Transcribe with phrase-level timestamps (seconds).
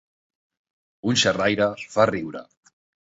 [1.11, 1.67] Un xerraire
[1.97, 2.43] fa riure.